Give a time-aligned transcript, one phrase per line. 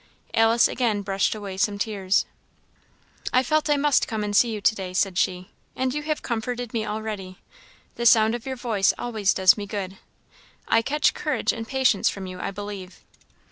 [0.33, 2.25] Alice again brushed away some tears.
[3.31, 6.23] "I felt I must come and see you to day," said she, "and you have
[6.23, 7.37] comforted me already.
[7.97, 9.99] The sound of your voice always does me good.
[10.67, 13.01] I catch courage and patience from you, I believe."